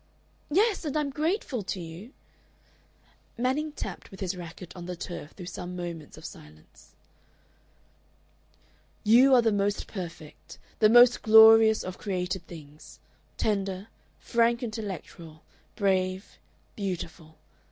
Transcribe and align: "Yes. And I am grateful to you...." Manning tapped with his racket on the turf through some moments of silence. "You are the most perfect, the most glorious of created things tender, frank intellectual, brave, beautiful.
"Yes. 0.49 0.83
And 0.83 0.97
I 0.97 1.01
am 1.01 1.11
grateful 1.11 1.61
to 1.61 1.79
you...." 1.79 2.09
Manning 3.37 3.71
tapped 3.71 4.09
with 4.09 4.19
his 4.19 4.35
racket 4.35 4.75
on 4.75 4.87
the 4.87 4.95
turf 4.95 5.33
through 5.33 5.45
some 5.45 5.75
moments 5.75 6.17
of 6.17 6.25
silence. 6.25 6.95
"You 9.03 9.35
are 9.35 9.43
the 9.43 9.51
most 9.51 9.85
perfect, 9.85 10.57
the 10.79 10.89
most 10.89 11.21
glorious 11.21 11.83
of 11.83 11.99
created 11.99 12.47
things 12.47 12.99
tender, 13.37 13.89
frank 14.17 14.63
intellectual, 14.63 15.43
brave, 15.75 16.39
beautiful. 16.75 17.37